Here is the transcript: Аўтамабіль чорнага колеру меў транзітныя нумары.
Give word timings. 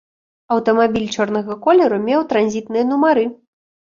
Аўтамабіль 0.53 1.09
чорнага 1.15 1.57
колеру 1.67 1.99
меў 2.07 2.25
транзітныя 2.33 2.87
нумары. 2.93 3.29